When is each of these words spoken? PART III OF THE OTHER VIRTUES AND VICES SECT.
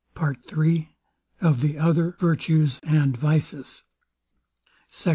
PART 0.15 0.39
III 0.51 0.95
OF 1.41 1.61
THE 1.61 1.77
OTHER 1.77 2.13
VIRTUES 2.19 2.79
AND 2.81 3.15
VICES 3.15 3.83
SECT. 4.89 5.09